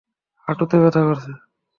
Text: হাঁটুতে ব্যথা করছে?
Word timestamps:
হাঁটুতে 0.47 0.75
ব্যথা 0.81 1.01
করছে? 1.07 1.31